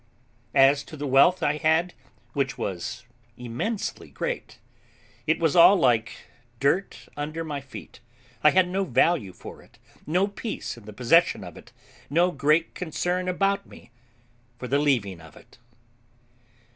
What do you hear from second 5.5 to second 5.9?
all